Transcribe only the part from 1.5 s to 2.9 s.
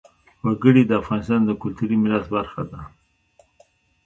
کلتوري میراث برخه ده.